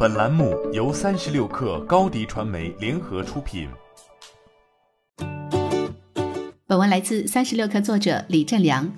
[0.00, 3.68] 本栏目由三十六克高低传媒联合出品。
[6.68, 8.88] 本文来自三十六克作者李振良。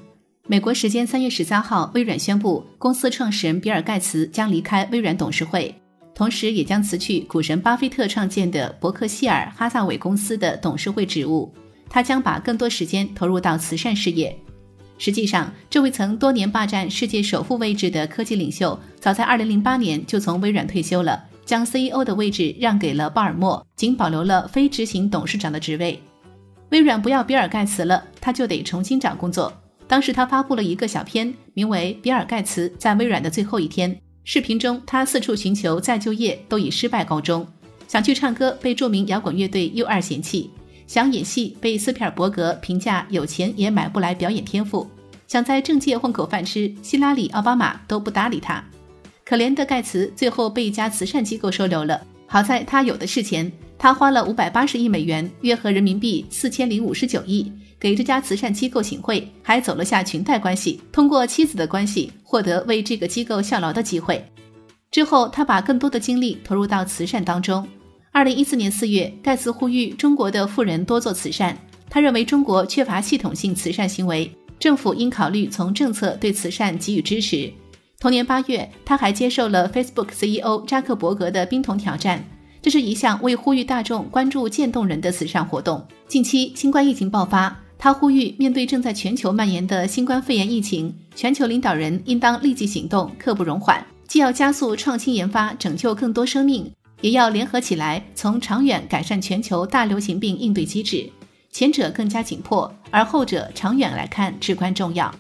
[0.47, 5.75] 美国时间三月十三号，微软宣布公司创始人比尔盖茨将离开微软董事会，
[6.15, 11.51] 同时也将辞去股神巴菲特创建的伯克希尔哈萨韦公司的董事会职务。
[11.88, 14.38] 他将把更多时间投入到慈善事业。
[15.01, 25.98] 实际上，这位曾多年霸占世界首富位置的科技领袖，早在2008年就从微软退休了，将 CEO 的位置让给了鲍尔默，仅保留了非执行董事长的职位。
[26.68, 29.50] 微软不要比尔盖茨了，他就得重新找工作。
[29.88, 33.91] 当时他发布了一个小片，名为《比尔盖茨在微软的最后一天》。
[34.24, 37.46] 视频中，他四处寻求再就业，都以失败告终。
[37.88, 40.50] 想去唱歌，被著名摇滚乐队 U2 嫌弃。
[40.90, 44.84] 想演戏，被斯皮尔伯格评价有钱也买不来表演天赋；
[45.28, 48.60] 想在政界混口饭吃，希拉里、奥巴马都不搭理他。
[49.24, 52.04] 可怜的盖茨最后被一家慈善机构收留了。
[52.26, 64.25] 好在他有的是钱，他花了五百八十亿美元，约合人民币四千零五十九亿，给这家慈善机构行贿，还走了下裙带关系，通过妻子的关系获得为这个机构效劳的机会。
[64.91, 67.64] 之后，他把更多的精力投入到慈善当中。
[68.12, 71.56] 二零一四年四月，盖茨呼吁中国的富人多做慈善。
[71.89, 77.50] 他认为中国缺乏系统性慈善行为，政府应考虑从政策对慈善给予支持。
[78.00, 82.25] 同年八月，他还接受了 Facebook CEO 扎克伯格的冰桶挑战，
[82.61, 85.86] 这是一项为呼吁大众关注渐冻人的慈善活动。
[86.08, 96.69] 近期新冠疫情爆发，他呼吁面对正在全球蔓延的新冠肺炎疫情，全球领导人应当立即行动，刻不容缓，既要加速创新研发，拯救更多生命。
[97.01, 101.11] 也要联合起来，从长远改善全球大流行病应对机制。
[101.53, 105.12] 前者更加紧迫，而后者长远来看至关重要。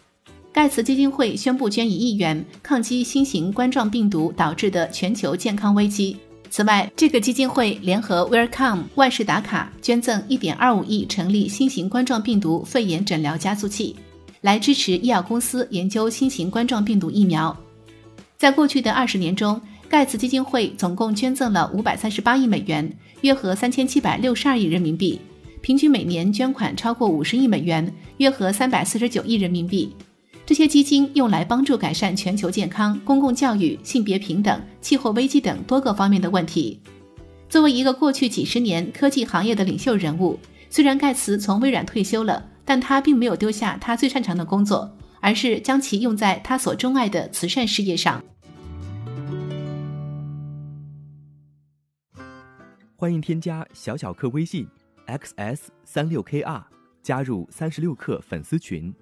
[0.52, 6.16] 盖茨基金会宣布捐一亿元抗击新型冠状病毒导致的全球健康危机。
[6.50, 13.94] 此外，这个基金会联合 Welcome 万事达卡捐赠一点二五亿，成立新型冠状病毒肺炎诊疗加速器，
[14.40, 17.56] 来支持医药公司研究新型冠状病毒疫苗。
[18.36, 22.88] 在过去的二十年中，盖茨基金会总共捐赠了五百三十八亿美元，
[23.22, 25.20] 约合三千七百六十二亿人民币，
[25.60, 29.92] 平均每年捐款超过五十亿美元，约合三百四十九亿人民币。
[30.46, 36.80] 这些基金用来帮助改善全球健康、公共教育、性别平等、气候危机等多个方面的问题。
[37.48, 40.38] 作为一个过去几十年科技行业的领袖人物，
[40.70, 48.22] 虽然盖茨从微软退休了，但他并没有丢下他最擅长的工作，而是将其用在他所钟爱的慈善事业上。
[53.00, 54.68] 欢迎添加小小客微信
[55.06, 56.62] ，xs 三六 kr，
[57.02, 58.94] 加入三十六课粉丝群。